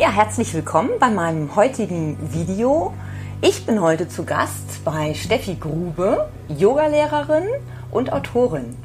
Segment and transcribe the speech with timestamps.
[0.00, 2.94] Ja, herzlich willkommen bei meinem heutigen Video.
[3.42, 7.46] Ich bin heute zu Gast bei Steffi Grube, Yogalehrerin
[7.90, 8.78] und Autorin.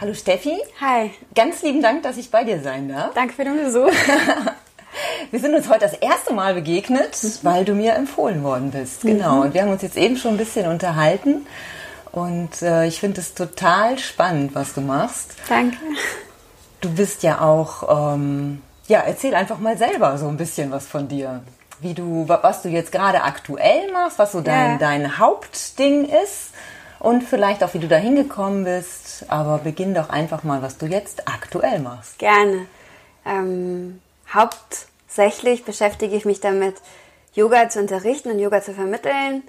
[0.00, 0.58] Hallo Steffi.
[0.80, 1.12] Hi.
[1.36, 3.14] Ganz lieben Dank, dass ich bei dir sein darf.
[3.14, 3.92] Danke für den Besuch.
[5.30, 7.30] wir sind uns heute das erste Mal begegnet, mhm.
[7.42, 9.02] weil du mir empfohlen worden bist.
[9.02, 9.36] Genau.
[9.36, 9.42] Mhm.
[9.42, 11.46] Und wir haben uns jetzt eben schon ein bisschen unterhalten.
[12.10, 15.36] Und äh, ich finde es total spannend, was du machst.
[15.48, 15.76] Danke.
[16.80, 21.06] Du bist ja auch, ähm, ja, erzähl einfach mal selber so ein bisschen was von
[21.06, 21.42] dir.
[21.78, 24.78] Wie du, was du jetzt gerade aktuell machst, was so dein, ja.
[24.78, 26.50] dein Hauptding ist
[26.98, 29.24] und vielleicht auch, wie du da hingekommen bist.
[29.28, 32.18] Aber beginn doch einfach mal, was du jetzt aktuell machst.
[32.18, 32.66] Gerne.
[33.24, 36.74] Ähm, hauptsächlich beschäftige ich mich damit,
[37.32, 39.44] Yoga zu unterrichten und Yoga zu vermitteln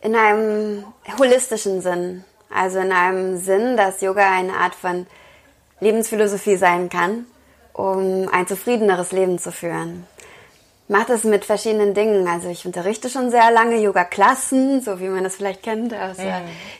[0.00, 0.84] in einem
[1.16, 2.24] holistischen Sinn.
[2.52, 5.06] Also in einem Sinn, dass Yoga eine Art von
[5.78, 7.26] Lebensphilosophie sein kann,
[7.72, 10.06] um ein zufriedeneres Leben zu führen.
[10.88, 12.28] Mache das mit verschiedenen Dingen.
[12.28, 16.32] Also ich unterrichte schon sehr lange Yoga-Klassen, so wie man das vielleicht kennt aus mhm.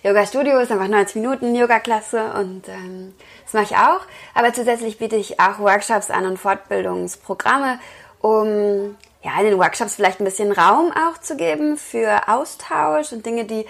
[0.03, 4.01] Yoga-Studios, einfach 90 Minuten Yoga-Klasse und ähm, das mache ich auch.
[4.35, 7.79] Aber zusätzlich biete ich auch Workshops an und Fortbildungsprogramme,
[8.20, 13.25] um ja, in den Workshops vielleicht ein bisschen Raum auch zu geben für Austausch und
[13.25, 13.67] Dinge, die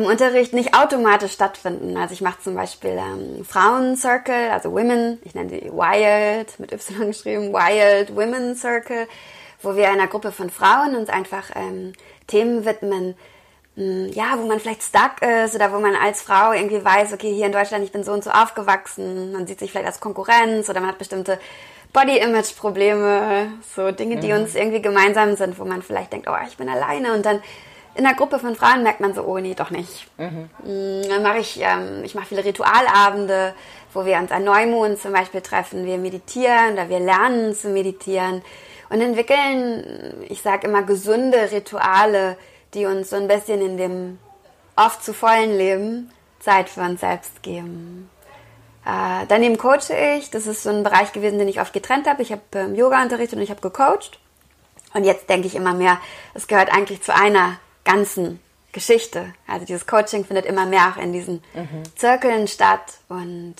[0.00, 1.96] im Unterricht nicht automatisch stattfinden.
[1.96, 7.06] Also ich mache zum Beispiel ähm, Frauen-Circle, also Women, ich nenne die Wild, mit Y
[7.06, 9.06] geschrieben, Wild Women Circle,
[9.62, 11.92] wo wir einer Gruppe von Frauen uns einfach ähm,
[12.26, 13.14] Themen widmen,
[13.76, 17.12] mh, hm, ja, wo man vielleicht stuck ist oder wo man als Frau irgendwie weiß,
[17.12, 20.00] okay, hier in Deutschland, ich bin so und so aufgewachsen, man sieht sich vielleicht als
[20.00, 21.38] Konkurrenz oder man hat bestimmte
[21.92, 24.40] Body-Image-Probleme, so Dinge, die mhm.
[24.40, 27.42] uns irgendwie gemeinsam sind, wo man vielleicht denkt, oh, ich bin alleine und dann
[28.00, 30.06] in einer Gruppe von Frauen merkt man so, oh nee, doch nicht.
[30.16, 30.48] Mhm.
[30.64, 33.54] Mm, dann mache ich, ähm, ich mache viele Ritualabende,
[33.92, 35.84] wo wir uns an Neumond zum Beispiel treffen.
[35.84, 38.40] Wir meditieren oder wir lernen zu meditieren
[38.88, 42.38] und entwickeln, ich sage immer, gesunde Rituale,
[42.72, 44.18] die uns so ein bisschen in dem
[44.76, 48.08] oft zu vollen Leben Zeit für uns selbst geben.
[48.86, 50.30] Äh, daneben coache ich.
[50.30, 52.22] Das ist so ein Bereich gewesen, den ich oft getrennt habe.
[52.22, 54.18] Ich habe ähm, Yoga unterrichtet und ich habe gecoacht.
[54.94, 55.98] Und jetzt denke ich immer mehr,
[56.32, 58.40] es gehört eigentlich zu einer ganzen
[58.72, 59.34] Geschichte.
[59.46, 61.82] Also dieses Coaching findet immer mehr auch in diesen mhm.
[61.96, 62.98] Zirkeln statt.
[63.08, 63.56] Und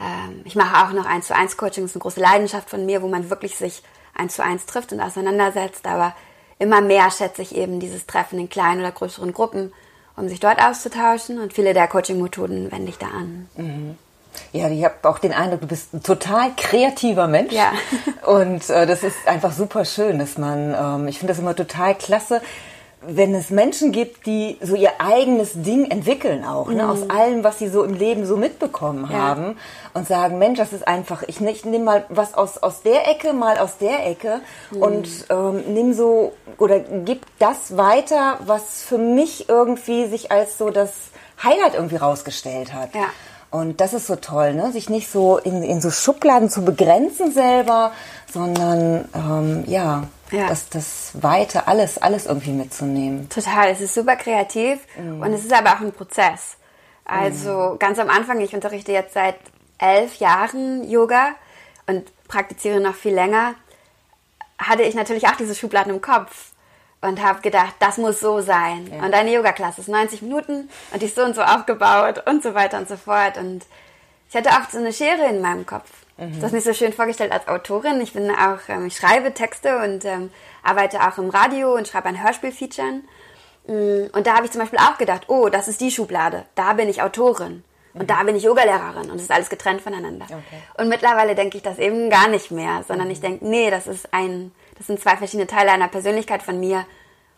[0.00, 1.84] ähm, ich mache auch noch eins zu eins Coaching.
[1.84, 3.82] Das ist eine große Leidenschaft von mir, wo man wirklich sich
[4.14, 5.86] eins zu eins trifft und auseinandersetzt.
[5.86, 6.14] Aber
[6.58, 9.72] immer mehr schätze ich eben dieses Treffen in kleinen oder größeren Gruppen,
[10.16, 11.40] um sich dort auszutauschen.
[11.40, 13.48] Und viele der Coaching-Methoden wende ich da an.
[13.56, 13.98] Mhm.
[14.52, 17.52] Ja, ich habe auch den Eindruck, du bist ein total kreativer Mensch.
[17.52, 17.72] Ja.
[18.26, 21.94] Und äh, das ist einfach super schön, dass man, ähm, ich finde das immer total
[21.94, 22.42] klasse,
[23.02, 27.10] wenn es Menschen gibt, die so ihr eigenes Ding entwickeln auch, ne, aus mhm.
[27.10, 29.18] allem, was sie so im Leben so mitbekommen ja.
[29.18, 29.56] haben
[29.94, 33.32] und sagen, Mensch, das ist einfach, ich, ich nehme mal was aus, aus der Ecke,
[33.32, 34.40] mal aus der Ecke
[34.70, 34.82] mhm.
[34.82, 40.70] und ähm, nimm so oder gib das weiter, was für mich irgendwie sich als so
[40.70, 40.92] das
[41.42, 42.94] Highlight irgendwie rausgestellt hat.
[42.94, 43.06] Ja.
[43.50, 44.72] Und das ist so toll, ne?
[44.72, 47.92] sich nicht so in, in so Schubladen zu begrenzen selber,
[48.32, 50.48] sondern ähm, ja, ja.
[50.48, 53.28] Das, das Weite, alles, alles irgendwie mitzunehmen.
[53.28, 55.22] Total, es ist super kreativ mhm.
[55.22, 56.56] und es ist aber auch ein Prozess.
[57.04, 57.78] Also mhm.
[57.78, 59.36] ganz am Anfang, ich unterrichte jetzt seit
[59.78, 61.34] elf Jahren Yoga
[61.86, 63.54] und praktiziere noch viel länger,
[64.58, 66.52] hatte ich natürlich auch diese Schubladen im Kopf
[67.00, 68.90] und habe gedacht, das muss so sein.
[68.92, 69.04] Ja.
[69.04, 72.54] Und eine Yoga-Klasse ist 90 Minuten und die ist so und so aufgebaut und so
[72.54, 73.36] weiter und so fort.
[73.36, 73.64] Und
[74.28, 75.90] ich hatte auch so eine Schere in meinem Kopf.
[76.18, 76.40] Mhm.
[76.40, 78.00] Das ist nicht so schön vorgestellt als Autorin.
[78.00, 80.30] Ich bin auch, ähm, ich schreibe Texte und ähm,
[80.62, 83.06] arbeite auch im Radio und schreibe an Hörspielfeaturen.
[83.66, 86.44] Mm, und da habe ich zum Beispiel auch gedacht, oh, das ist die Schublade.
[86.54, 87.64] Da bin ich Autorin.
[87.92, 88.06] Und mhm.
[88.06, 90.26] da bin ich Yogalehrerin und es ist alles getrennt voneinander.
[90.26, 90.62] Okay.
[90.78, 93.12] Und mittlerweile denke ich das eben gar nicht mehr, sondern mhm.
[93.12, 96.86] ich denke, nee, das ist ein, das sind zwei verschiedene Teile einer Persönlichkeit von mir.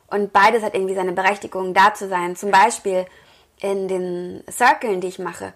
[0.09, 2.35] Und beides hat irgendwie seine Berechtigung, da zu sein.
[2.35, 3.07] Zum Beispiel
[3.61, 5.53] in den Circlen, die ich mache,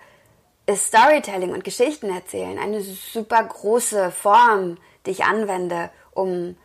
[0.73, 6.57] ist Storytelling und Geschichten erzählen eine super große Form, die ich anwende, um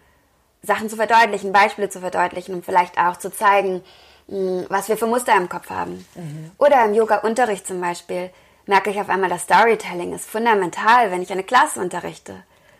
[0.62, 3.84] Sachen zu verdeutlichen, Beispiele zu verdeutlichen und vielleicht auch zu zeigen,
[4.28, 6.06] hm, was wir für Muster im Kopf haben.
[6.16, 6.52] Mhm.
[6.58, 8.30] Oder im Yoga-Unterricht zum Beispiel
[8.66, 12.36] merke ich auf einmal, dass Storytelling ist fundamental, wenn ich eine Klasse unterrichte.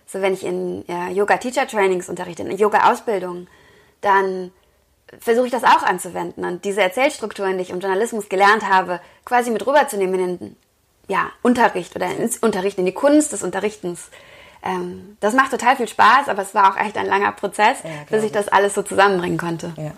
[0.06, 3.48] So wenn ich in ja, Yoga-Teacher-Trainings unterrichte, in Yoga-Ausbildung,
[4.02, 4.52] dann
[5.20, 9.52] versuche ich das auch anzuwenden und diese Erzählstrukturen, die ich im Journalismus gelernt habe, quasi
[9.52, 10.58] mit rüberzunehmen in den
[11.08, 14.10] ja, Unterricht oder ins Unterrichten, in die Kunst des Unterrichtens.
[14.64, 17.90] Ähm, das macht total viel Spaß, aber es war auch echt ein langer Prozess, ja,
[18.10, 19.74] bis ich das alles so zusammenbringen konnte.
[19.78, 19.92] Ja.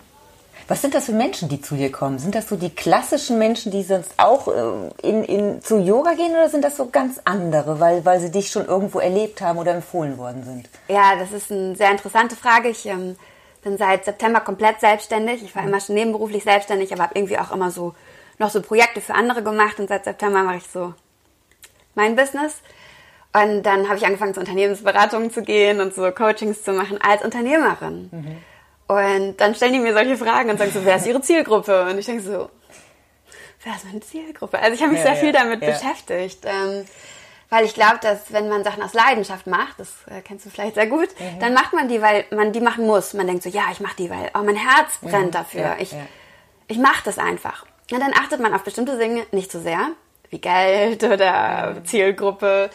[0.68, 2.20] Was sind das für Menschen, die zu dir kommen?
[2.20, 6.30] Sind das so die klassischen Menschen, die sonst auch äh, in, in, zu Yoga gehen
[6.30, 9.74] oder sind das so ganz andere, weil, weil sie dich schon irgendwo erlebt haben oder
[9.74, 10.68] empfohlen worden sind?
[10.86, 12.68] Ja, das ist eine sehr interessante Frage.
[12.68, 13.16] Ich ähm,
[13.64, 15.42] bin seit September komplett selbstständig.
[15.42, 17.94] Ich war immer schon nebenberuflich selbstständig, aber habe irgendwie auch immer so
[18.40, 20.94] noch so Projekte für andere gemacht und seit September mache ich so
[21.94, 22.60] mein Business.
[23.32, 27.22] Und dann habe ich angefangen, zu Unternehmensberatungen zu gehen und so Coachings zu machen als
[27.22, 28.08] Unternehmerin.
[28.10, 28.36] Mhm.
[28.88, 31.84] Und dann stellen die mir solche Fragen und sagen so, wer ist ihre Zielgruppe?
[31.88, 32.50] Und ich denke so,
[33.62, 34.58] wer ist meine Zielgruppe?
[34.58, 35.70] Also ich habe mich ja, sehr ja, viel damit ja.
[35.70, 36.44] beschäftigt.
[36.44, 36.84] Ähm,
[37.50, 40.74] weil ich glaube, dass wenn man Sachen aus Leidenschaft macht, das äh, kennst du vielleicht
[40.74, 41.38] sehr gut, mhm.
[41.40, 43.12] dann macht man die, weil man die machen muss.
[43.14, 45.76] Man denkt so, ja, ich mache die, weil oh, mein Herz brennt dafür.
[45.78, 45.94] ich
[46.70, 47.66] ich mache das einfach.
[47.90, 49.90] Und dann achtet man auf bestimmte Dinge nicht so sehr,
[50.30, 51.76] wie Geld oder.
[51.84, 52.70] Zielgruppe.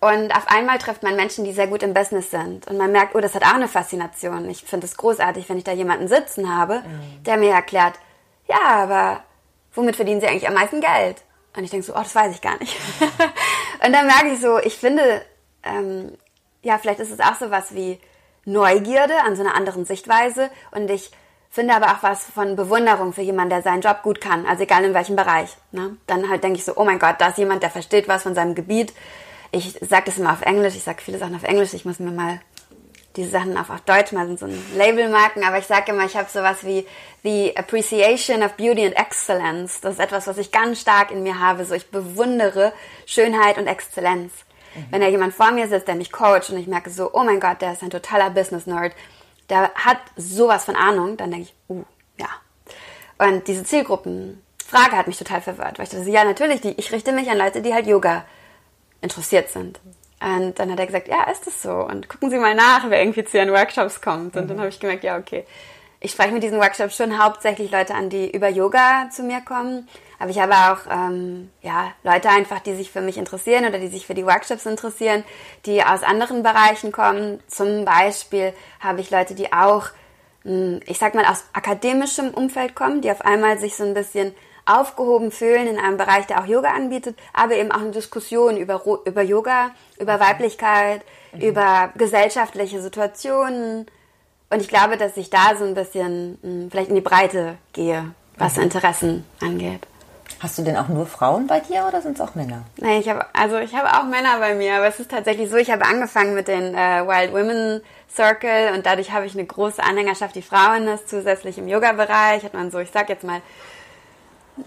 [0.00, 2.68] Und auf einmal trifft man Menschen, die sehr gut im Business sind.
[2.68, 4.48] Und man merkt, oh, das hat auch eine Faszination.
[4.48, 6.82] Ich finde es großartig, wenn ich da jemanden sitzen habe,
[7.26, 7.94] der mir erklärt,
[8.48, 9.24] ja, aber
[9.74, 11.22] womit verdienen sie eigentlich am meisten Geld?
[11.56, 12.76] Und ich denke so, oh, das weiß ich gar nicht.
[13.84, 15.22] und dann merke ich so, ich finde,
[15.64, 16.12] ähm,
[16.62, 17.98] ja, vielleicht ist es auch so was wie
[18.44, 20.50] Neugierde an so einer anderen Sichtweise.
[20.70, 21.10] Und ich
[21.50, 24.84] finde aber auch was von Bewunderung für jemanden, der seinen Job gut kann, also egal
[24.84, 25.56] in welchem Bereich.
[25.72, 25.96] Ne?
[26.06, 28.34] Dann halt denke ich so, oh mein Gott, da ist jemand, der versteht was von
[28.34, 28.92] seinem Gebiet
[29.50, 32.10] ich sage das immer auf Englisch, ich sage viele Sachen auf Englisch, ich muss mir
[32.10, 32.40] mal
[33.16, 36.16] diese Sachen auf, auf Deutsch mal so ein Label marken, aber ich sage immer, ich
[36.16, 36.86] habe sowas wie
[37.24, 39.80] the appreciation of beauty and excellence.
[39.80, 41.64] Das ist etwas, was ich ganz stark in mir habe.
[41.64, 42.72] So, ich bewundere
[43.06, 44.32] Schönheit und Exzellenz.
[44.74, 44.86] Mhm.
[44.90, 47.40] Wenn da jemand vor mir sitzt, der mich coacht und ich merke so, oh mein
[47.40, 48.92] Gott, der ist ein totaler Business-Nerd,
[49.50, 51.84] der hat sowas von Ahnung, dann denke ich, uh,
[52.18, 52.28] ja.
[53.18, 57.12] Und diese Zielgruppenfrage hat mich total verwirrt, weil ich dachte, ja, natürlich, die, ich richte
[57.12, 58.24] mich an Leute, die halt Yoga
[59.00, 59.80] interessiert sind.
[60.20, 61.70] Und dann hat er gesagt, ja, ist es so.
[61.70, 64.36] Und gucken Sie mal nach, wer irgendwie zu Ihren Workshops kommt.
[64.36, 64.48] Und mhm.
[64.48, 65.44] dann habe ich gemerkt, ja, okay.
[66.00, 69.88] Ich spreche mit diesen Workshops schon hauptsächlich Leute an, die über Yoga zu mir kommen.
[70.20, 73.88] Aber ich habe auch ähm, ja, Leute einfach, die sich für mich interessieren oder die
[73.88, 75.24] sich für die Workshops interessieren,
[75.66, 77.40] die aus anderen Bereichen kommen.
[77.48, 79.86] Zum Beispiel habe ich Leute, die auch,
[80.42, 84.34] hm, ich sag mal, aus akademischem Umfeld kommen, die auf einmal sich so ein bisschen
[84.66, 88.82] aufgehoben fühlen in einem Bereich, der auch Yoga anbietet, aber eben auch eine Diskussion über,
[89.04, 91.02] über Yoga, über Weiblichkeit,
[91.32, 91.40] mhm.
[91.40, 93.86] über gesellschaftliche Situationen.
[94.50, 98.12] Und ich glaube, dass ich da so ein bisschen hm, vielleicht in die Breite gehe,
[98.36, 98.64] was mhm.
[98.64, 99.86] Interessen angeht.
[100.40, 102.62] Hast du denn auch nur Frauen bei dir oder sind es auch Männer?
[102.76, 105.56] Nein, ich habe also ich habe auch Männer bei mir, aber es ist tatsächlich so,
[105.56, 107.80] ich habe angefangen mit den äh, Wild Women
[108.14, 112.54] Circle und dadurch habe ich eine große Anhängerschaft, die Frauen ist, zusätzlich im Yoga-Bereich hat
[112.54, 113.42] man so, ich sag jetzt mal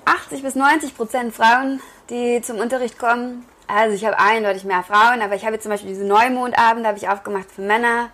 [0.06, 1.80] 80 bis 90 Prozent Frauen,
[2.10, 3.46] die zum Unterricht kommen.
[3.68, 6.98] Also ich habe eindeutig mehr Frauen, aber ich habe jetzt zum Beispiel diese Neumondabende habe
[6.98, 8.10] ich aufgemacht für Männer.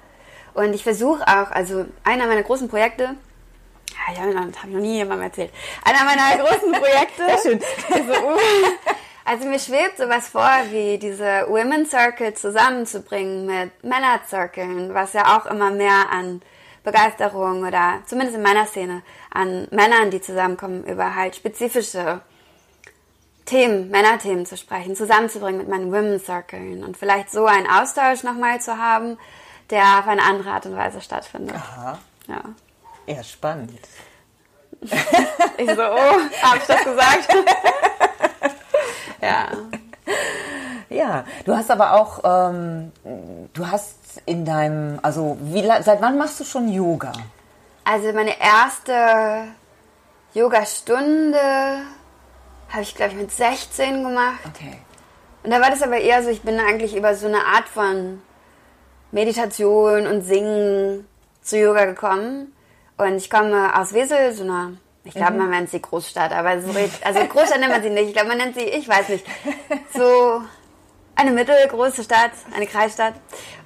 [0.57, 4.81] Und ich versuche auch, also einer meiner großen Projekte, ja, ich habe hab ich noch
[4.81, 5.51] nie jemandem erzählt,
[5.83, 7.59] einer meiner großen Projekte, Sehr schön.
[9.30, 15.38] Also, mir schwebt sowas vor, wie diese Women Circle zusammenzubringen mit Männer Circles, was ja
[15.38, 16.42] auch immer mehr an
[16.86, 22.21] Begeisterung oder zumindest in meiner Szene an Männern, die zusammenkommen, über halt spezifische
[23.45, 28.62] Themen, Männerthemen zu sprechen, zusammenzubringen mit meinen Women's Circles und vielleicht so einen Austausch nochmal
[28.62, 29.18] zu haben,
[29.69, 31.56] der auf eine andere Art und Weise stattfindet.
[31.56, 31.98] Aha.
[32.28, 32.42] Ja.
[33.08, 33.80] Ja, spannend.
[34.81, 37.36] ich so, oh, hab ich das gesagt?
[39.21, 39.47] ja.
[40.90, 42.92] Ja, du hast aber auch, ähm,
[43.54, 47.12] du hast in deinem, also wie, seit wann machst du schon Yoga?
[47.83, 49.47] Also meine erste
[50.33, 51.40] Yoga-Stunde
[52.69, 54.40] habe ich, glaube ich, mit 16 gemacht.
[54.45, 54.80] Okay.
[55.44, 58.21] Und da war das aber eher so, ich bin eigentlich über so eine Art von
[59.11, 61.07] Meditation und Singen
[61.42, 62.54] zu Yoga gekommen.
[62.97, 64.73] Und ich komme aus Wesel, so einer,
[65.04, 65.40] ich glaube, mhm.
[65.40, 66.71] man nennt sie Großstadt, aber so,
[67.04, 68.07] also Großstadt nennt man sie nicht.
[68.07, 69.26] Ich glaube, man nennt sie, ich weiß nicht,
[69.94, 70.42] so
[71.16, 73.16] eine mittelgroße Stadt, eine Kreisstadt.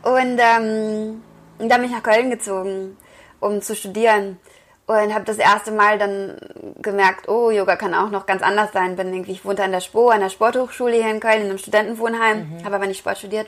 [0.03, 1.21] Und ähm,
[1.59, 2.97] dann bin ich nach Köln gezogen,
[3.39, 4.39] um zu studieren.
[4.87, 6.37] Und habe das erste Mal dann
[6.81, 8.97] gemerkt, oh, Yoga kann auch noch ganz anders sein.
[8.97, 11.57] Bin irgendwie, ich wohnte an der SPO, an der Sporthochschule hier in Köln, in einem
[11.57, 12.65] Studentenwohnheim, mhm.
[12.65, 13.47] habe aber nicht Sport studiert.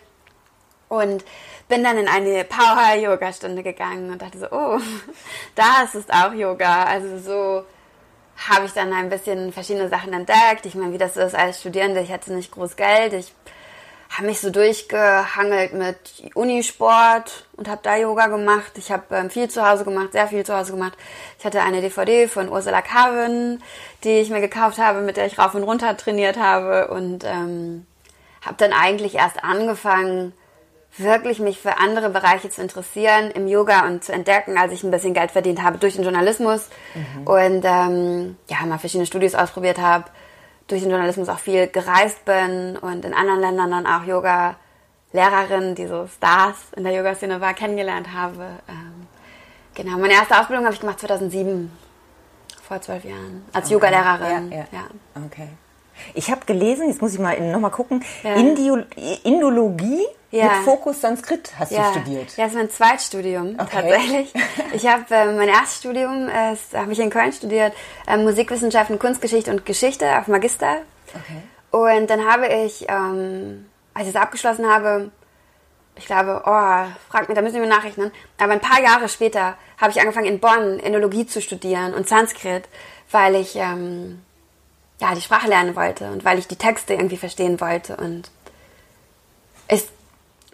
[0.87, 1.25] Und
[1.67, 4.79] bin dann in eine Power-Yoga-Stunde gegangen und dachte so, oh,
[5.55, 6.83] das ist auch Yoga.
[6.85, 7.65] Also so
[8.49, 10.65] habe ich dann ein bisschen verschiedene Sachen entdeckt.
[10.65, 13.13] Ich meine, wie das ist als Studierende, ich hatte nicht groß Geld.
[13.13, 13.33] Ich
[14.09, 18.73] habe mich so durchgehangelt mit Unisport und habe da Yoga gemacht.
[18.75, 20.93] Ich habe ähm, viel zu Hause gemacht, sehr viel zu Hause gemacht.
[21.39, 23.63] Ich hatte eine DVD von Ursula Carven,
[24.03, 27.87] die ich mir gekauft habe, mit der ich rauf und runter trainiert habe und ähm,
[28.43, 30.33] habe dann eigentlich erst angefangen,
[30.97, 34.91] wirklich mich für andere Bereiche zu interessieren im Yoga und zu entdecken, als ich ein
[34.91, 37.27] bisschen Geld verdient habe durch den Journalismus mhm.
[37.27, 40.05] und ähm, ja, mal verschiedene Studios ausprobiert habe,
[40.67, 44.55] durch den Journalismus auch viel gereist bin und in anderen Ländern dann auch Yoga
[45.13, 48.43] Lehrerin, die so Stars in der Yoga-Szene war, kennengelernt habe.
[48.67, 49.07] Ähm,
[49.75, 51.71] genau, meine erste Ausbildung habe ich gemacht 2007,
[52.63, 53.73] vor zwölf Jahren, als okay.
[53.73, 54.51] Yoga-Lehrerin.
[54.51, 54.65] Ja, ja.
[54.71, 55.23] ja.
[55.25, 55.49] Okay.
[56.13, 58.35] Ich habe gelesen, jetzt muss ich mal nochmal gucken, ja.
[58.35, 60.45] Indologie ja.
[60.45, 61.91] mit Fokus Sanskrit hast ja.
[61.91, 62.35] du studiert.
[62.37, 63.67] Ja, das ist mein Zweitstudium okay.
[63.71, 64.33] tatsächlich.
[64.73, 67.73] Ich habe äh, mein erstes Studium, äh, habe ich in Köln studiert,
[68.07, 70.77] äh, Musikwissenschaften, Kunstgeschichte und Geschichte auf Magister.
[71.09, 71.41] Okay.
[71.69, 75.11] Und dann habe ich ähm, als ich es abgeschlossen habe,
[75.95, 78.11] ich glaube, oh, frag mich, da müssen wir nachrechnen.
[78.39, 82.63] Aber ein paar Jahre später habe ich angefangen in Bonn Enologie zu studieren und Sanskrit,
[83.11, 84.23] weil ich ähm,
[84.99, 88.29] ja die Sprache lernen wollte und weil ich die Texte irgendwie verstehen wollte und
[89.67, 89.87] es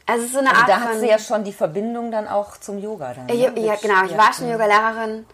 [0.05, 2.79] also so eine also Art da hat sie ja schon die Verbindung dann auch zum
[2.79, 3.27] Yoga dann.
[3.27, 3.35] Ne?
[3.35, 4.05] Ja, ja, genau.
[4.05, 4.17] Ich ja.
[4.17, 5.25] war schon Yoga-Lehrerin.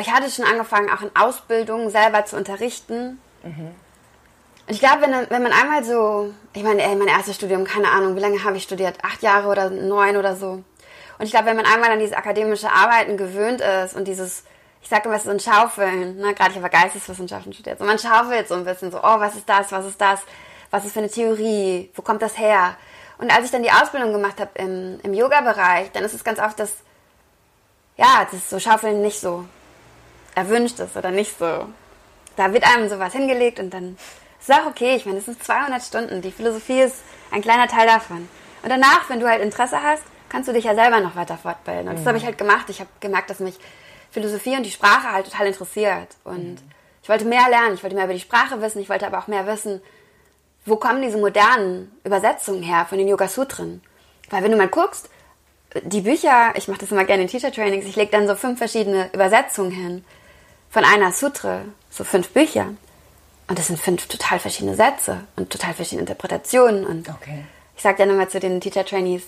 [0.00, 3.20] Ich hatte schon angefangen, auch in Ausbildung selber zu unterrichten.
[3.42, 3.72] Mhm.
[4.68, 8.14] Ich glaube, wenn, wenn man einmal so, ich meine, ey, mein erstes Studium, keine Ahnung,
[8.14, 8.98] wie lange habe ich studiert?
[9.02, 10.62] Acht Jahre oder neun oder so.
[11.18, 14.44] Und ich glaube, wenn man einmal an dieses akademische Arbeiten gewöhnt ist und dieses,
[14.84, 16.34] ich sage immer, so ein Schaufeln, ne?
[16.34, 19.48] gerade ich habe Geisteswissenschaften studiert, so man schaufelt so ein bisschen so, oh, was ist
[19.48, 20.20] das, was ist das,
[20.70, 22.76] was ist für eine Theorie, wo kommt das her?
[23.16, 26.38] Und als ich dann die Ausbildung gemacht habe im, im Yoga-Bereich, dann ist es ganz
[26.38, 26.74] oft, dass,
[27.96, 29.46] ja, das so Schaufeln nicht so
[30.34, 31.66] erwünscht ist oder nicht so.
[32.36, 33.96] Da wird einem sowas hingelegt und dann
[34.40, 34.96] ist auch okay.
[34.96, 36.20] Ich meine, es sind 200 Stunden.
[36.20, 36.96] Die Philosophie ist
[37.30, 38.28] ein kleiner Teil davon.
[38.62, 41.86] Und danach, wenn du halt Interesse hast, kannst du dich ja selber noch weiter fortbilden.
[41.88, 41.98] Und mhm.
[41.98, 42.68] das habe ich halt gemacht.
[42.68, 43.58] Ich habe gemerkt, dass mich
[44.14, 46.08] Philosophie und die Sprache halt total interessiert.
[46.22, 46.70] Und mhm.
[47.02, 47.74] ich wollte mehr lernen.
[47.74, 48.80] Ich wollte mehr über die Sprache wissen.
[48.80, 49.82] Ich wollte aber auch mehr wissen,
[50.64, 53.82] wo kommen diese modernen Übersetzungen her von den Yoga Sutren?
[54.30, 55.10] Weil wenn du mal guckst,
[55.82, 58.58] die Bücher, ich mache das immer gerne in Teacher Trainings, ich lege dann so fünf
[58.58, 60.04] verschiedene Übersetzungen hin
[60.70, 62.68] von einer Sutre, so fünf Bücher.
[63.48, 66.86] Und das sind fünf total verschiedene Sätze und total verschiedene Interpretationen.
[66.86, 67.44] Und okay.
[67.76, 69.24] ich sage dann immer zu den Teacher Trainees,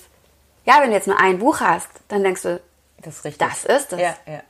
[0.64, 2.60] ja, wenn du jetzt nur ein Buch hast, dann denkst du,
[3.02, 3.48] das ist, richtig.
[3.48, 4.00] das ist es.
[4.00, 4.42] Ja, ja.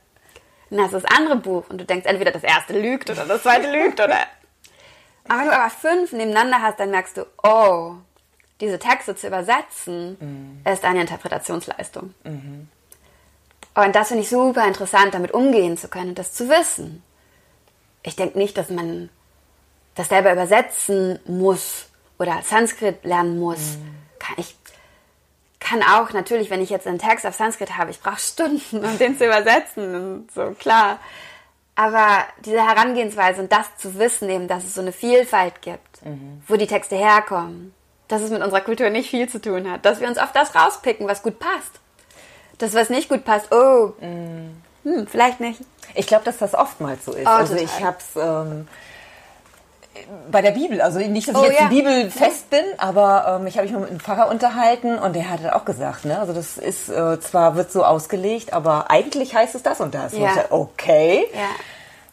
[0.69, 3.43] Und das ist das andere Buch und du denkst entweder das erste lügt oder das
[3.43, 4.17] zweite lügt oder.
[5.29, 7.95] Aber wenn du aber fünf nebeneinander hast, dann merkst du, oh,
[8.61, 10.71] diese Texte zu übersetzen mhm.
[10.71, 12.13] ist eine Interpretationsleistung.
[12.23, 12.69] Mhm.
[13.75, 17.03] Und das finde ich super interessant, damit umgehen zu können und das zu wissen.
[18.03, 19.09] Ich denke nicht, dass man
[19.95, 23.77] das selber übersetzen muss oder Sanskrit lernen muss.
[23.77, 23.95] Mhm.
[24.37, 24.55] Ich
[25.67, 28.97] kann auch natürlich, wenn ich jetzt einen Text auf Sanskrit habe, ich brauche Stunden, um
[28.97, 30.99] den zu übersetzen und so klar.
[31.75, 36.41] Aber diese Herangehensweise und das zu wissen, eben, dass es so eine Vielfalt gibt, mhm.
[36.47, 37.73] wo die Texte herkommen,
[38.07, 40.55] dass es mit unserer Kultur nicht viel zu tun hat, dass wir uns auf das
[40.55, 41.79] rauspicken, was gut passt.
[42.57, 44.61] Das, was nicht gut passt, oh, mhm.
[44.83, 45.61] hm, vielleicht nicht.
[45.93, 47.27] Ich glaube, dass das oftmals so ist.
[47.27, 47.65] Oh, also total.
[47.65, 48.67] ich habe es ähm,
[50.31, 50.81] bei der Bibel.
[50.81, 51.67] Also nicht, dass ich oh, jetzt ja.
[51.69, 55.15] die Bibel fest bin, aber ähm, ich habe mich mal mit einem Pfarrer unterhalten und
[55.15, 59.35] der hat auch gesagt, ne, also das ist äh, zwar wird so ausgelegt, aber eigentlich
[59.35, 60.13] heißt es das und das.
[60.13, 60.19] Ja.
[60.19, 61.25] Und ich dachte, okay.
[61.33, 61.49] Ja.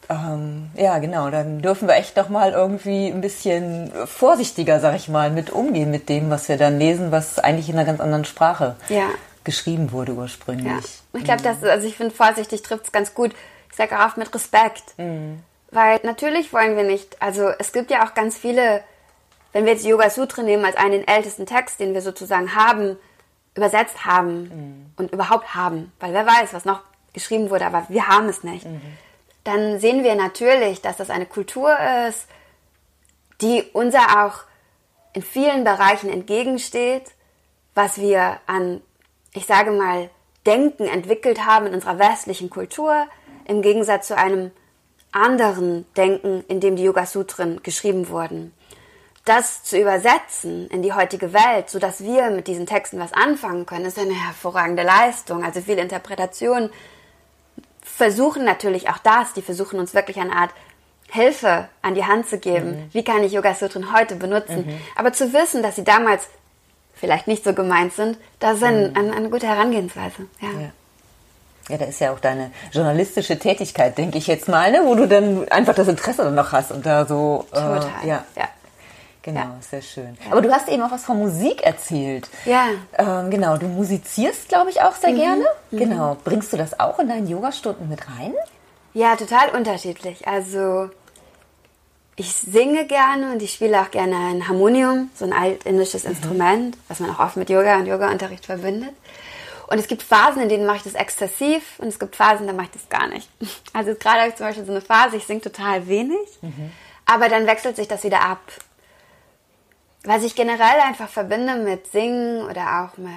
[0.09, 1.29] Ähm, ja, genau.
[1.29, 5.91] Dann dürfen wir echt doch mal irgendwie ein bisschen vorsichtiger, sag ich mal, mit umgehen
[5.91, 9.07] mit dem, was wir dann lesen, was eigentlich in einer ganz anderen Sprache ja.
[9.43, 10.85] geschrieben wurde ursprünglich.
[11.13, 11.43] Ich glaube, mhm.
[11.43, 13.33] das, also ich finde vorsichtig trifft es ganz gut.
[13.71, 14.97] Ich sage auch oft mit Respekt.
[14.97, 15.39] Mhm.
[15.71, 18.83] Weil natürlich wollen wir nicht, also es gibt ja auch ganz viele,
[19.51, 22.97] wenn wir jetzt Yoga Sutra nehmen als einen den ältesten Text, den wir sozusagen haben,
[23.55, 24.85] übersetzt haben mhm.
[24.97, 26.81] und überhaupt haben, weil wer weiß, was noch
[27.13, 28.65] geschrieben wurde, aber wir haben es nicht.
[28.65, 28.81] Mhm.
[29.43, 31.75] Dann sehen wir natürlich, dass das eine Kultur
[32.07, 32.27] ist,
[33.41, 34.43] die unser auch
[35.13, 37.11] in vielen Bereichen entgegensteht,
[37.73, 38.81] was wir an,
[39.33, 40.09] ich sage mal,
[40.45, 43.07] Denken entwickelt haben in unserer westlichen Kultur,
[43.45, 44.51] im Gegensatz zu einem
[45.15, 48.53] anderen Denken, in dem die Yoga Sutren geschrieben wurden.
[49.23, 53.65] Das zu übersetzen in die heutige Welt, so dass wir mit diesen Texten was anfangen
[53.65, 55.43] können, ist eine hervorragende Leistung.
[55.43, 56.69] Also viele Interpretationen
[57.81, 60.51] versuchen natürlich auch das, die versuchen uns wirklich eine Art
[61.09, 62.71] Hilfe an die Hand zu geben.
[62.71, 62.89] Mhm.
[62.91, 64.65] Wie kann ich Yoga Sutren heute benutzen?
[64.67, 64.77] Mhm.
[64.95, 66.27] Aber zu wissen, dass sie damals
[66.93, 68.97] vielleicht nicht so gemeint sind, das ist ein, mhm.
[68.97, 70.27] eine, eine, gute Herangehensweise.
[70.41, 70.49] ja.
[70.49, 70.71] ja.
[71.69, 74.81] Ja, da ist ja auch deine journalistische Tätigkeit, denke ich jetzt mal, ne?
[74.83, 77.45] wo du dann einfach das Interesse dann noch hast und da so.
[77.51, 77.89] Äh, Total.
[78.03, 78.23] ja.
[78.35, 78.47] ja.
[79.23, 79.57] Genau, ja.
[79.67, 80.15] sehr schön.
[80.29, 82.29] Aber du hast eben auch was von Musik erzählt.
[82.45, 82.67] Ja.
[82.95, 85.15] Ähm, genau, du musizierst, glaube ich, auch sehr mhm.
[85.15, 85.45] gerne.
[85.71, 85.77] Mhm.
[85.77, 86.17] Genau.
[86.23, 88.35] Bringst du das auch in deinen Yogastunden mit rein?
[88.93, 90.27] Ja, total unterschiedlich.
[90.27, 90.91] Also
[92.15, 96.11] ich singe gerne und ich spiele auch gerne ein Harmonium, so ein altindisches mhm.
[96.11, 98.93] Instrument, was man auch oft mit Yoga und Yoga-Unterricht verbindet.
[99.67, 102.53] Und es gibt Phasen, in denen mache ich das exzessiv und es gibt Phasen, da
[102.53, 103.29] mache ich das gar nicht.
[103.73, 106.71] Also gerade habe ich zum Beispiel so eine Phase, ich singe total wenig, mhm.
[107.05, 108.39] aber dann wechselt sich das wieder ab.
[110.03, 113.11] Was ich generell einfach verbinde mit Singen oder auch mit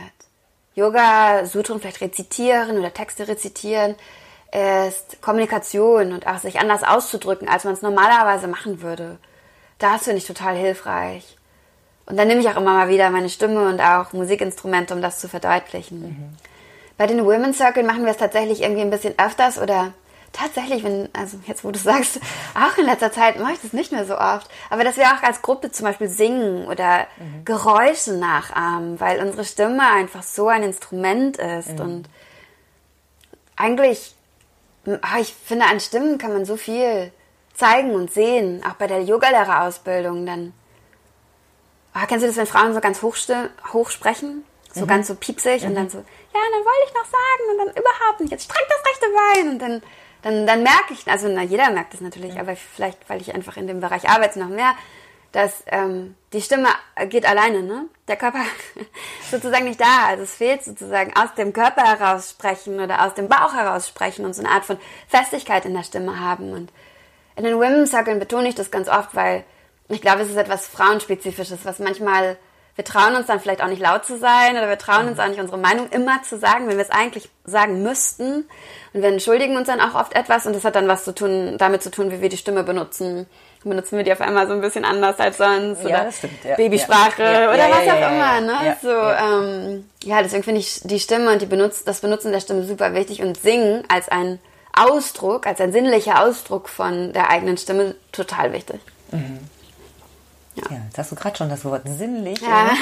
[0.74, 3.94] Yoga, Sutren vielleicht rezitieren oder Texte rezitieren,
[4.50, 9.18] ist Kommunikation und auch sich anders auszudrücken, als man es normalerweise machen würde.
[9.78, 11.37] Das finde ich total hilfreich.
[12.08, 15.20] Und dann nehme ich auch immer mal wieder meine Stimme und auch Musikinstrumente, um das
[15.20, 16.00] zu verdeutlichen.
[16.00, 16.36] Mhm.
[16.96, 19.92] Bei den Women's Circle machen wir es tatsächlich irgendwie ein bisschen öfters oder
[20.32, 22.18] tatsächlich, wenn, also jetzt wo du sagst,
[22.54, 25.22] auch in letzter Zeit mache ich das nicht mehr so oft, aber dass wir auch
[25.22, 27.44] als Gruppe zum Beispiel singen oder mhm.
[27.44, 31.80] Geräusche nachahmen, weil unsere Stimme einfach so ein Instrument ist mhm.
[31.80, 32.08] und
[33.56, 34.14] eigentlich,
[34.86, 37.12] ah, ich finde, an Stimmen kann man so viel
[37.54, 40.52] zeigen und sehen, auch bei der Yogalehrerausbildung dann
[42.00, 43.16] Oh, kennst du das, wenn Frauen so ganz hoch,
[43.72, 44.44] hoch sprechen?
[44.72, 44.88] So mhm.
[44.88, 45.68] ganz so piepsig mhm.
[45.68, 48.66] und dann so, ja, dann wollte ich noch sagen und dann überhaupt nicht, jetzt streck
[48.68, 49.82] das rechte Bein und dann,
[50.22, 52.40] dann, dann merke ich, also na, jeder merkt das natürlich, mhm.
[52.40, 54.74] aber vielleicht, weil ich einfach in dem Bereich arbeite noch mehr,
[55.32, 56.68] dass ähm, die Stimme
[57.08, 57.86] geht alleine, ne?
[58.06, 58.40] Der Körper
[59.20, 60.06] ist sozusagen nicht da.
[60.06, 64.24] Also es fehlt sozusagen aus dem Körper heraus sprechen oder aus dem Bauch heraus sprechen
[64.24, 66.52] und so eine Art von Festigkeit in der Stimme haben.
[66.52, 66.72] Und
[67.36, 69.44] in den Women's Circles betone ich das ganz oft, weil
[69.88, 72.36] ich glaube, es ist etwas Frauenspezifisches, was manchmal,
[72.76, 75.28] wir trauen uns dann vielleicht auch nicht laut zu sein oder wir trauen uns auch
[75.28, 78.48] nicht unsere Meinung immer zu sagen, wenn wir es eigentlich sagen müssten.
[78.92, 81.56] Und wir entschuldigen uns dann auch oft etwas und das hat dann was zu tun,
[81.58, 83.26] damit zu tun, wie wir die Stimme benutzen.
[83.64, 86.54] Benutzen wir die auf einmal so ein bisschen anders als sonst ja, oder stimmt, ja,
[86.54, 88.40] Babysprache ja, oder was auch immer.
[88.40, 88.76] Ne?
[88.80, 92.62] so, Ähm, ja, deswegen finde ich die Stimme und die Benutz das Benutzen der Stimme
[92.62, 94.38] super wichtig und Singen als ein
[94.72, 98.80] Ausdruck, als ein sinnlicher Ausdruck von der eigenen Stimme total wichtig.
[99.10, 99.40] Mhm.
[100.58, 100.76] Ja.
[100.76, 102.40] ja, jetzt hast du gerade schon das Wort sinnlich.
[102.40, 102.70] Ja.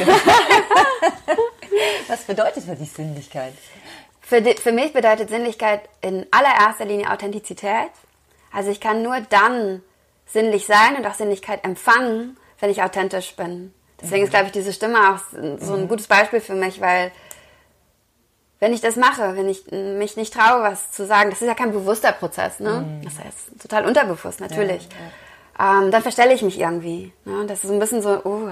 [2.08, 3.52] Was bedeutet für dich Sinnlichkeit?
[4.20, 7.90] Für, die, für mich bedeutet Sinnlichkeit in allererster Linie Authentizität.
[8.52, 9.82] Also ich kann nur dann
[10.26, 13.72] sinnlich sein und auch Sinnlichkeit empfangen, wenn ich authentisch bin.
[14.00, 14.24] Deswegen mhm.
[14.24, 15.18] ist, glaube ich, diese Stimme auch
[15.60, 15.88] so ein mhm.
[15.88, 17.12] gutes Beispiel für mich, weil
[18.58, 21.54] wenn ich das mache, wenn ich mich nicht traue, was zu sagen, das ist ja
[21.54, 22.86] kein bewusster Prozess, ne?
[22.86, 23.04] Mhm.
[23.04, 24.84] Das heißt, total unterbewusst, natürlich.
[24.84, 25.25] Ja, ja
[25.58, 27.12] ähm, dann verstelle ich mich irgendwie.
[27.24, 27.46] Ne?
[27.46, 28.48] Das ist ein bisschen so, oh,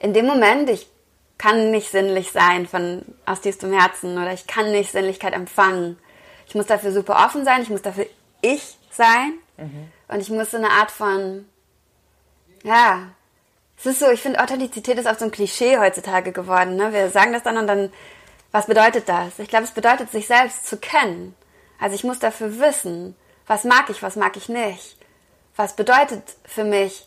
[0.00, 0.88] in dem Moment, ich
[1.38, 5.98] kann nicht sinnlich sein von aus tiefstem Herzen oder ich kann nicht Sinnlichkeit empfangen.
[6.46, 8.06] Ich muss dafür super offen sein, ich muss dafür
[8.40, 9.90] ich sein mhm.
[10.08, 11.46] und ich muss so eine Art von,
[12.62, 13.08] ja,
[13.78, 16.76] es ist so, ich finde Authentizität ist auch so ein Klischee heutzutage geworden.
[16.76, 16.92] Ne?
[16.92, 17.92] Wir sagen das dann und dann,
[18.52, 19.38] was bedeutet das?
[19.38, 21.34] Ich glaube, es bedeutet, sich selbst zu kennen.
[21.80, 23.16] Also ich muss dafür wissen,
[23.46, 25.01] was mag ich, was mag ich nicht
[25.56, 27.06] was bedeutet für mich,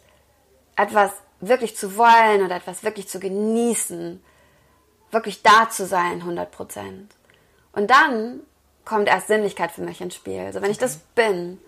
[0.75, 4.23] etwas wirklich zu wollen oder etwas wirklich zu genießen,
[5.11, 7.13] wirklich da zu sein, 100 Prozent.
[7.73, 8.41] Und dann
[8.83, 10.39] kommt erst Sinnlichkeit für mich ins Spiel.
[10.39, 11.59] Also wenn ich das bin,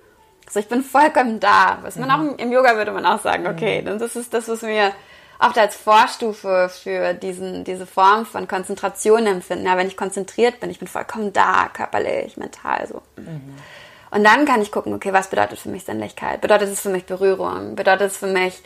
[0.45, 2.29] also ich bin vollkommen da, was man mhm.
[2.31, 3.99] auch im Yoga würde man auch sagen, okay, mhm.
[3.99, 4.93] das ist das, was wir
[5.39, 9.65] oft als Vorstufe für diesen, diese Form von Konzentration empfinden.
[9.65, 13.01] Ja, wenn ich konzentriert bin, ich bin vollkommen da, körperlich, mental so.
[13.17, 13.55] Mhm.
[14.11, 16.41] Und dann kann ich gucken, okay, was bedeutet für mich Sinnlichkeit?
[16.41, 17.75] Bedeutet es für mich Berührung?
[17.75, 18.61] Bedeutet es für mich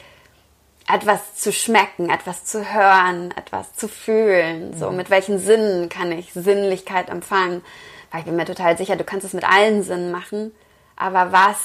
[0.92, 4.78] etwas zu schmecken, etwas zu hören, etwas zu fühlen?
[4.78, 4.98] So, mhm.
[4.98, 7.64] mit welchen Sinnen kann ich Sinnlichkeit empfangen?
[8.12, 10.52] Weil ich bin mir total sicher, du kannst es mit allen Sinnen machen.
[10.96, 11.58] Aber was,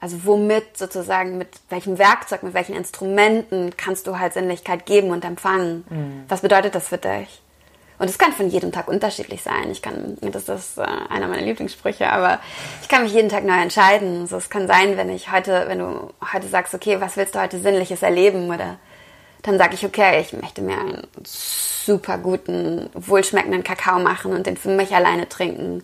[0.00, 5.24] also womit sozusagen, mit welchem Werkzeug, mit welchen Instrumenten kannst du halt Sinnlichkeit geben und
[5.24, 5.84] empfangen?
[5.90, 6.24] Mhm.
[6.28, 7.42] Was bedeutet das für dich?
[7.98, 9.70] Und es kann von jedem Tag unterschiedlich sein.
[9.70, 12.40] Ich kann, das ist äh, einer meiner Lieblingssprüche, aber
[12.82, 14.22] ich kann mich jeden Tag neu entscheiden.
[14.22, 17.40] Also es kann sein, wenn ich heute, wenn du heute sagst, okay, was willst du
[17.40, 18.50] heute Sinnliches erleben?
[18.50, 18.78] Oder
[19.42, 24.56] dann sage ich, okay, ich möchte mir einen super guten, wohlschmeckenden Kakao machen und den
[24.56, 25.82] für mich alleine trinken.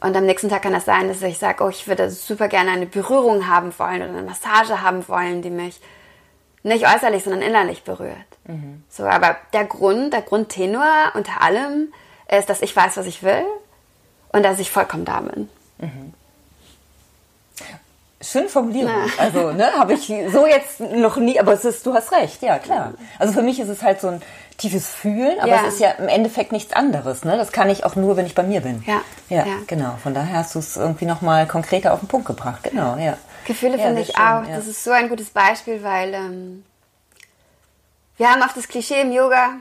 [0.00, 2.72] Und am nächsten Tag kann das sein, dass ich sage, oh, ich würde super gerne
[2.72, 5.80] eine Berührung haben wollen oder eine Massage haben wollen, die mich
[6.64, 8.16] nicht äußerlich, sondern innerlich berührt.
[8.46, 8.82] Mhm.
[8.88, 11.92] So, aber der Grund, der Grundtenor unter allem
[12.28, 13.44] ist, dass ich weiß, was ich will
[14.32, 15.48] und dass ich vollkommen da bin.
[15.78, 16.14] Mhm.
[18.24, 18.90] Schön formuliert.
[19.18, 22.58] Also, ne, habe ich so jetzt noch nie, aber es ist, du hast recht, ja,
[22.58, 22.94] klar.
[23.18, 24.22] Also für mich ist es halt so ein
[24.56, 25.62] tiefes Fühlen, aber ja.
[25.66, 27.36] es ist ja im Endeffekt nichts anderes, ne?
[27.36, 28.82] Das kann ich auch nur, wenn ich bei mir bin.
[28.86, 29.02] Ja.
[29.28, 29.56] Ja, ja.
[29.66, 29.96] genau.
[30.02, 32.62] Von daher hast du es irgendwie nochmal konkreter auf den Punkt gebracht.
[32.62, 33.18] Genau, ja.
[33.46, 34.44] Gefühle finde ich schön, auch.
[34.46, 36.64] Das ist so ein gutes Beispiel, weil ähm,
[38.16, 39.54] wir haben oft das Klischee im Yoga,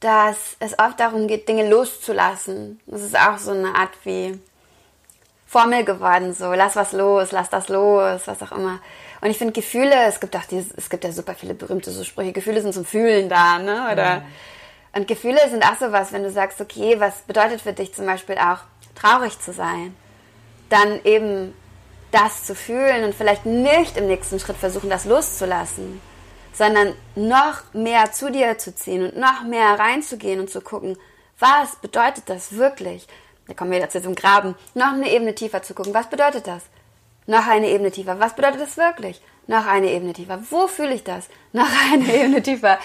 [0.00, 2.80] dass es oft darum geht, Dinge loszulassen.
[2.86, 4.38] Das ist auch so eine Art wie
[5.54, 8.80] Formel geworden, so lass was los, lass das los, was auch immer.
[9.20, 12.02] Und ich finde Gefühle, es gibt auch dieses, es gibt ja super viele berühmte so
[12.02, 13.88] Sprüche, Gefühle sind zum Fühlen da, ne?
[13.92, 14.22] Oder mhm.
[14.96, 18.36] und Gefühle sind auch sowas, wenn du sagst, okay, was bedeutet für dich zum Beispiel
[18.36, 18.64] auch
[18.96, 19.94] traurig zu sein,
[20.70, 21.54] dann eben
[22.10, 26.00] das zu fühlen und vielleicht nicht im nächsten Schritt versuchen, das loszulassen,
[26.52, 30.98] sondern noch mehr zu dir zu ziehen und noch mehr reinzugehen und zu gucken,
[31.38, 33.06] was bedeutet das wirklich?
[33.46, 34.54] Da kommen wir jetzt zum Graben.
[34.74, 35.94] Noch eine Ebene tiefer zu gucken.
[35.94, 36.62] Was bedeutet das?
[37.26, 38.20] Noch eine Ebene tiefer.
[38.20, 39.20] Was bedeutet das wirklich?
[39.46, 40.42] Noch eine Ebene tiefer.
[40.50, 41.28] Wo fühle ich das?
[41.52, 42.78] Noch eine Ebene tiefer.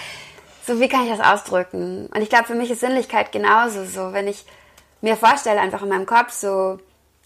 [0.66, 2.06] So, wie kann ich das ausdrücken?
[2.06, 4.12] Und ich glaube, für mich ist Sinnlichkeit genauso so.
[4.12, 4.44] Wenn ich
[5.00, 6.78] mir vorstelle, einfach in meinem Kopf so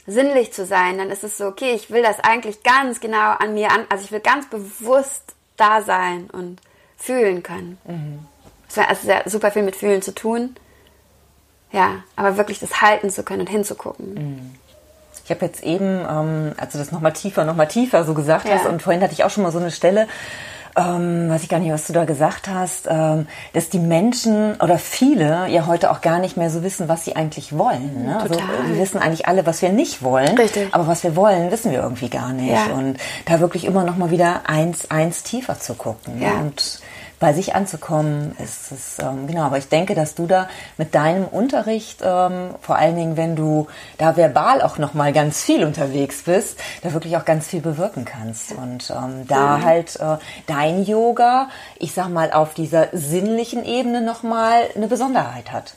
[0.07, 3.55] sinnlich zu sein, dann ist es so, okay, ich will das eigentlich ganz genau an
[3.55, 6.61] mir an, also ich will ganz bewusst da sein und
[6.97, 7.79] fühlen können.
[7.85, 8.27] Mhm.
[8.69, 10.57] Das hat also super viel mit Fühlen zu tun.
[11.75, 14.15] Ja, aber wirklich das halten zu können und hinzugucken.
[14.15, 14.55] Mhm.
[15.25, 18.55] Ich habe jetzt eben, ähm, also das nochmal tiefer, nochmal tiefer so gesagt ja.
[18.55, 20.07] hast und vorhin hatte ich auch schon mal so eine Stelle,
[20.77, 24.79] ähm, weiß ich gar nicht, was du da gesagt hast, ähm, dass die Menschen oder
[24.79, 28.07] viele ja heute auch gar nicht mehr so wissen, was sie eigentlich wollen.
[28.07, 28.21] Ne?
[28.21, 28.35] Also,
[28.67, 30.69] wir wissen eigentlich alle, was wir nicht wollen, Richtig.
[30.73, 32.51] aber was wir wollen, wissen wir irgendwie gar nicht.
[32.51, 32.75] Ja.
[32.75, 36.21] Und da wirklich immer noch mal wieder eins, eins tiefer zu gucken.
[36.21, 36.33] Ja.
[36.33, 36.81] Und
[37.21, 39.43] bei sich anzukommen, ist es, ähm, genau.
[39.43, 43.67] Aber ich denke, dass du da mit deinem Unterricht, ähm, vor allen Dingen, wenn du
[43.99, 48.53] da verbal auch nochmal ganz viel unterwegs bist, da wirklich auch ganz viel bewirken kannst.
[48.53, 49.65] Und ähm, da mhm.
[49.65, 51.49] halt äh, dein Yoga,
[51.79, 55.77] ich sag mal, auf dieser sinnlichen Ebene nochmal eine Besonderheit hat.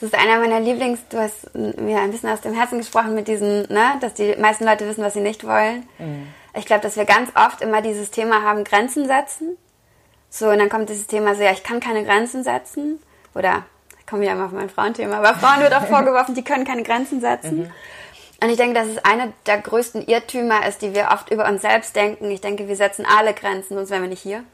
[0.00, 3.28] Das ist einer meiner Lieblings, du hast mir ein bisschen aus dem Herzen gesprochen mit
[3.28, 5.86] diesen, ne, dass die meisten Leute wissen, was sie nicht wollen.
[5.98, 6.28] Mhm.
[6.54, 9.58] Ich glaube, dass wir ganz oft immer dieses Thema haben, Grenzen setzen.
[10.30, 13.02] So, und dann kommt dieses Thema so, ja, ich kann keine Grenzen setzen.
[13.34, 13.64] Oder,
[13.98, 16.84] ich komme wieder mal auf mein Frauenthema, aber Frauen wird auch vorgeworfen, die können keine
[16.84, 17.58] Grenzen setzen.
[17.58, 17.72] Mhm.
[18.42, 21.60] Und ich denke, dass es eine der größten Irrtümer ist, die wir oft über uns
[21.60, 22.30] selbst denken.
[22.30, 24.44] Ich denke, wir setzen alle Grenzen, sonst wären wir nicht hier.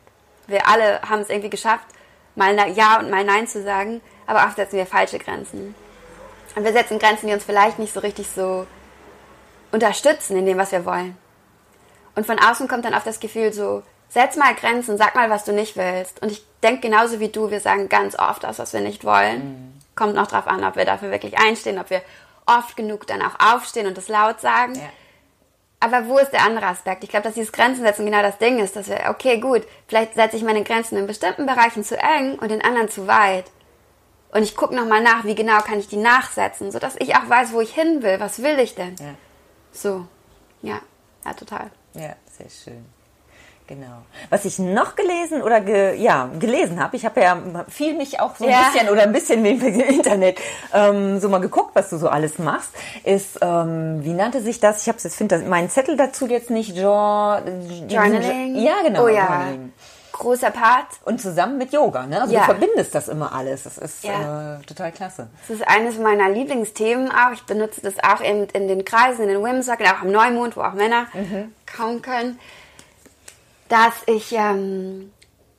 [0.48, 1.86] Wir alle haben es irgendwie geschafft,
[2.34, 5.74] mal Ja und mal Nein zu sagen, aber oft setzen wir falsche Grenzen.
[6.56, 8.66] Und wir setzen Grenzen, die uns vielleicht nicht so richtig so
[9.70, 11.16] unterstützen in dem, was wir wollen.
[12.14, 15.44] Und von außen kommt dann oft das Gefühl so, setz mal Grenzen, sag mal, was
[15.44, 16.22] du nicht willst.
[16.22, 19.38] Und ich denke genauso wie du, wir sagen ganz oft das, was wir nicht wollen.
[19.38, 19.72] Mhm.
[19.94, 22.02] Kommt noch drauf an, ob wir dafür wirklich einstehen, ob wir
[22.46, 24.74] oft genug dann auch aufstehen und das laut sagen.
[24.74, 24.88] Ja.
[25.80, 27.04] Aber wo ist der andere Aspekt?
[27.04, 30.14] Ich glaube, dass dieses Grenzen setzen genau das Ding ist, dass wir, okay, gut, vielleicht
[30.14, 33.44] setze ich meine Grenzen in bestimmten Bereichen zu eng und in anderen zu weit.
[34.32, 37.52] Und ich gucke nochmal nach, wie genau kann ich die nachsetzen, sodass ich auch weiß,
[37.52, 38.20] wo ich hin will.
[38.20, 38.96] Was will ich denn?
[38.98, 39.14] Ja.
[39.72, 40.06] So,
[40.62, 40.80] ja,
[41.24, 41.70] ja, total.
[41.94, 42.95] Ja, sehr schön.
[43.68, 44.02] Genau.
[44.30, 47.36] Was ich noch gelesen oder ge, ja gelesen habe, ich habe ja
[47.68, 48.70] viel mich auch so ein ja.
[48.70, 50.38] bisschen oder ein bisschen im Internet
[50.72, 52.70] ähm, so mal geguckt, was du so alles machst,
[53.02, 54.82] ist ähm, wie nannte sich das?
[54.82, 58.54] Ich habe jetzt finde meinen Zettel dazu jetzt nicht jo, Journaling.
[58.56, 59.04] Ja genau.
[59.04, 59.24] Oh ja.
[59.24, 59.72] Journaling.
[60.12, 60.86] Großer Part.
[61.04, 62.22] Und zusammen mit Yoga, ne?
[62.22, 62.40] Also ja.
[62.40, 63.64] du verbindest das immer alles.
[63.64, 64.54] Das ist ja.
[64.54, 65.28] äh, total klasse.
[65.46, 67.32] Das ist eines meiner Lieblingsthemen auch.
[67.34, 70.56] Ich benutze das auch in, in den Kreisen, in den Women's Circle, auch am Neumond,
[70.56, 71.52] wo auch Männer mhm.
[71.66, 72.38] kaum können
[73.68, 75.12] dass ich ähm,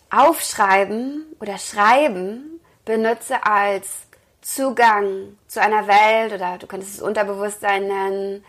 [0.10, 4.08] Aufschreiben oder Schreiben benutze als
[4.41, 8.46] Zugang zu einer Welt oder du könntest es Unterbewusstsein nennen,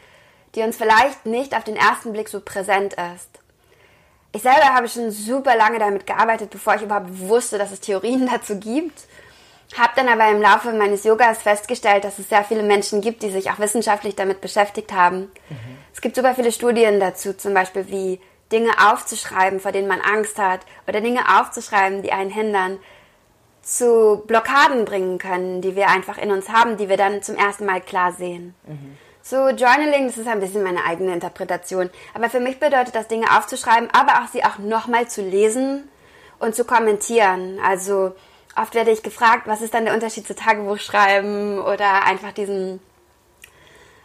[0.54, 3.30] die uns vielleicht nicht auf den ersten Blick so präsent ist.
[4.32, 8.28] Ich selber habe schon super lange damit gearbeitet, bevor ich überhaupt wusste, dass es Theorien
[8.32, 9.06] dazu gibt.
[9.76, 13.30] Habe dann aber im Laufe meines Yogas festgestellt, dass es sehr viele Menschen gibt, die
[13.30, 15.30] sich auch wissenschaftlich damit beschäftigt haben.
[15.50, 15.78] Mhm.
[15.92, 18.20] Es gibt super viele Studien dazu, zum Beispiel wie
[18.52, 22.78] Dinge aufzuschreiben, vor denen man Angst hat, oder Dinge aufzuschreiben, die einen hindern,
[23.62, 27.66] zu Blockaden bringen können, die wir einfach in uns haben, die wir dann zum ersten
[27.66, 28.54] Mal klar sehen.
[28.66, 28.96] Mhm.
[29.22, 31.90] So, Journaling, das ist ein bisschen meine eigene Interpretation.
[32.14, 35.86] Aber für mich bedeutet das, Dinge aufzuschreiben, aber auch sie auch nochmal zu lesen
[36.38, 37.58] und zu kommentieren.
[37.62, 38.14] Also,
[38.56, 42.80] oft werde ich gefragt, was ist dann der Unterschied zu Tagebuchschreiben oder einfach diesen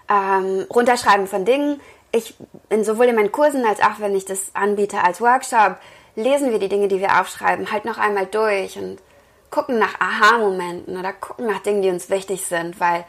[0.10, 1.80] ähm, Runterschreiben von Dingen
[2.14, 2.36] ich
[2.70, 5.78] in sowohl in meinen Kursen als auch wenn ich das anbiete als Workshop,
[6.16, 9.00] lesen wir die Dinge, die wir aufschreiben, halt noch einmal durch und
[9.50, 13.04] gucken nach Aha-Momenten oder gucken nach Dingen, die uns wichtig sind, weil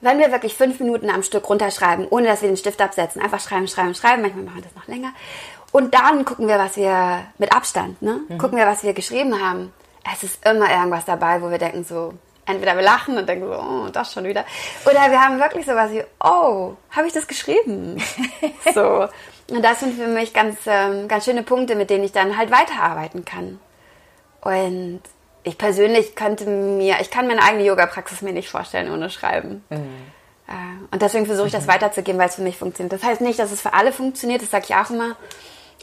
[0.00, 3.40] wenn wir wirklich fünf Minuten am Stück runterschreiben, ohne dass wir den Stift absetzen, einfach
[3.40, 5.12] schreiben, schreiben, schreiben, manchmal machen wir das noch länger,
[5.72, 8.20] und dann gucken wir, was wir mit Abstand, ne?
[8.28, 8.38] Mhm.
[8.38, 9.72] Gucken wir, was wir geschrieben haben.
[10.12, 12.12] Es ist immer irgendwas dabei, wo wir denken so,
[12.46, 14.44] entweder wir lachen und denken so, oh, das schon wieder.
[14.84, 18.02] Oder wir haben wirklich sowas wie, oh, habe ich das geschrieben?
[18.74, 19.08] so.
[19.50, 22.50] Und das sind für mich ganz, ähm, ganz schöne Punkte, mit denen ich dann halt
[22.50, 23.60] weiterarbeiten kann.
[24.40, 25.02] Und
[25.44, 29.64] ich persönlich könnte mir, ich kann meine eigene Yoga-Praxis mir nicht vorstellen ohne Schreiben.
[29.70, 30.12] Mhm.
[30.48, 30.52] Äh,
[30.90, 31.72] und deswegen versuche ich das mhm.
[31.72, 32.92] weiterzugeben, weil es für mich funktioniert.
[32.92, 35.16] Das heißt nicht, dass es für alle funktioniert, das sage ich auch immer.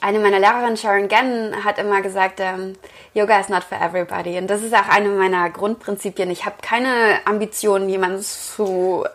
[0.02, 2.74] Eine meiner Lehrerinnen, Sharon Gannon, hat immer gesagt, ähm,
[3.14, 4.38] Yoga is not for everybody.
[4.38, 6.32] Und das ist auch eine meiner Grundprinzipien.
[6.32, 9.06] Ich habe keine Ambitionen, jemanden zu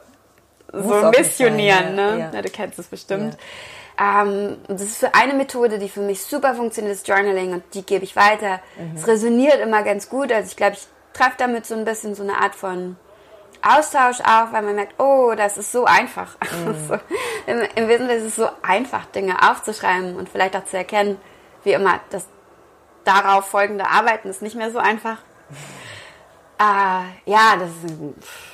[0.73, 1.97] so missionieren.
[1.97, 2.17] Sein, ja.
[2.17, 2.31] Ne?
[2.35, 2.43] Ja.
[2.43, 3.37] du kennst es bestimmt.
[3.99, 4.23] Ja.
[4.23, 7.85] Ähm, das ist für eine Methode, die für mich super funktioniert, ist Journaling und die
[7.85, 8.61] gebe ich weiter.
[8.77, 8.97] Mhm.
[8.97, 10.33] Es resoniert immer ganz gut.
[10.33, 12.97] Also ich glaube, ich treffe damit so ein bisschen so eine Art von
[13.65, 16.37] Austausch auch, weil man merkt, oh, das ist so einfach.
[16.65, 16.89] Mhm.
[16.89, 16.95] so,
[17.47, 21.19] im, Im Wesentlichen ist es so einfach, Dinge aufzuschreiben und vielleicht auch zu erkennen,
[21.65, 22.27] wie immer, das
[23.05, 25.19] darauf folgende Arbeiten ist nicht mehr so einfach.
[26.59, 27.95] Äh, ja, das ist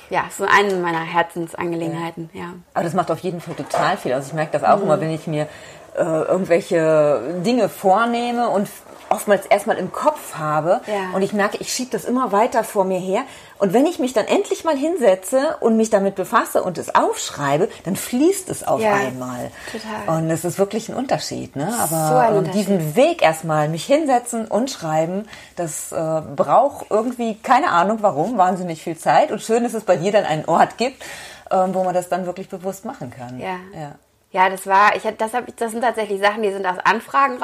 [0.09, 2.53] ja, so eine meiner Herzensangelegenheiten, ja.
[2.73, 4.13] Aber das macht auf jeden Fall total viel.
[4.13, 4.83] Also ich merke das auch mhm.
[4.83, 5.47] immer, wenn ich mir
[5.95, 8.67] äh, irgendwelche Dinge vornehme und
[9.11, 11.13] oftmals erstmal im Kopf habe ja.
[11.13, 13.23] und ich merke, ich schiebe das immer weiter vor mir her.
[13.57, 17.69] Und wenn ich mich dann endlich mal hinsetze und mich damit befasse und es aufschreibe,
[17.83, 19.51] dann fließt es auf ja, einmal.
[19.71, 20.17] Total.
[20.17, 21.55] Und es ist wirklich ein Unterschied.
[21.55, 21.71] Ne?
[21.79, 27.69] Aber so ähm, diesen Weg erstmal, mich hinsetzen und schreiben, das äh, braucht irgendwie, keine
[27.69, 29.31] Ahnung warum, wahnsinnig viel Zeit.
[29.31, 31.03] Und schön, dass es bei dir dann einen Ort gibt,
[31.51, 33.39] ähm, wo man das dann wirklich bewusst machen kann.
[33.39, 33.57] Ja.
[33.75, 33.95] ja.
[34.33, 37.37] Ja, das war, ich das, hab, das sind tatsächlich Sachen, die sind aus Anfragen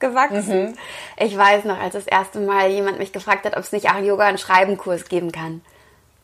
[0.00, 0.70] rausgewachsen.
[0.70, 0.74] Mhm.
[1.16, 3.98] Ich weiß noch, als das erste Mal jemand mich gefragt hat, ob es nicht auch
[3.98, 5.62] Yoga- und Schreibenkurs geben kann.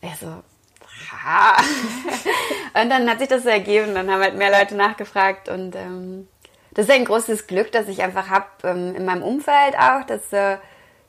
[0.01, 1.57] Ich so, ha.
[2.81, 6.27] und dann hat sich das so ergeben, dann haben halt mehr Leute nachgefragt und ähm,
[6.73, 10.31] das ist ein großes Glück, dass ich einfach habe ähm, in meinem Umfeld auch, dass
[10.31, 10.57] äh,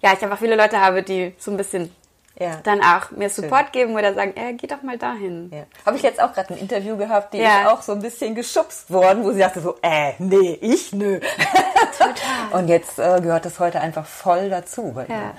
[0.00, 1.94] ja, ich einfach viele Leute habe, die so ein bisschen
[2.40, 2.60] ja.
[2.62, 3.72] dann auch mir Support Schön.
[3.72, 5.50] geben oder sagen, äh, geh doch mal dahin.
[5.52, 5.64] Ja.
[5.84, 7.62] Habe ich jetzt auch gerade ein Interview gehabt, die ja.
[7.62, 11.20] ist auch so ein bisschen geschubst worden, wo sie sagte so, äh, nee, ich nö.
[11.98, 12.60] Total.
[12.60, 15.34] Und jetzt äh, gehört das heute einfach voll dazu bei ihr.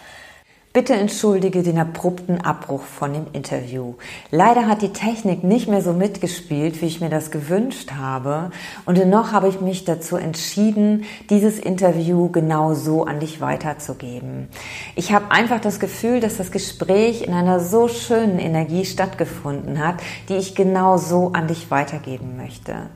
[0.80, 3.96] Bitte entschuldige den abrupten Abbruch von dem Interview.
[4.32, 8.52] Leider hat die Technik nicht mehr so mitgespielt, wie ich mir das gewünscht habe.
[8.86, 14.48] Und dennoch habe ich mich dazu entschieden, dieses Interview genau so an dich weiterzugeben.
[14.96, 19.96] Ich habe einfach das Gefühl, dass das Gespräch in einer so schönen Energie stattgefunden hat,
[20.30, 22.90] die ich genau so an dich weitergeben möchte.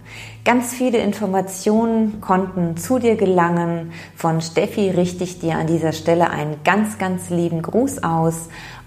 [0.45, 3.93] Ganz viele Informationen konnten zu dir gelangen.
[4.17, 8.49] Von Steffi richte ich dir an dieser Stelle einen ganz, ganz lieben Gruß aus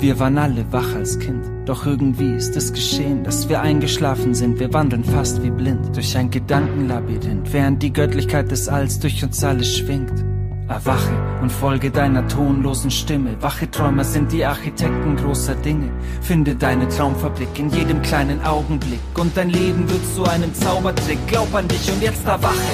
[0.00, 1.44] Wir waren alle wach als Kind.
[1.66, 4.58] Doch irgendwie ist es geschehen, dass wir eingeschlafen sind.
[4.58, 9.44] Wir wandeln fast wie blind durch ein Gedankenlabyrinth, während die Göttlichkeit des Alls durch uns
[9.44, 10.24] alle schwingt.
[10.68, 13.36] Erwache und folge deiner tonlosen Stimme.
[13.42, 15.90] Wache Träumer sind die Architekten großer Dinge.
[16.22, 19.00] Finde deine Traumfabrik in jedem kleinen Augenblick.
[19.18, 21.18] Und dein Leben wird zu einem Zaubertrick.
[21.26, 22.72] Glaub an dich und jetzt erwache.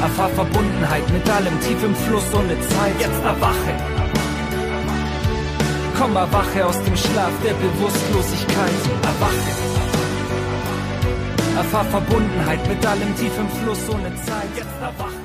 [0.00, 2.94] Erfahr Verbundenheit mit allem tief im Fluss ohne Zeit.
[2.98, 4.01] Jetzt erwache.
[6.02, 8.72] Komm, erwache aus dem Schlaf der Bewusstlosigkeit.
[9.04, 9.36] Erwache.
[11.56, 14.48] Erfahr Verbundenheit mit allem tief im Fluss ohne Zeit.
[14.56, 15.21] Jetzt erwache.